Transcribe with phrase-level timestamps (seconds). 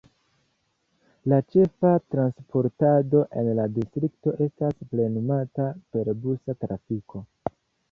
[1.33, 7.25] La ĉefa transportado en la distrikto estas plenumata per busa trafiko.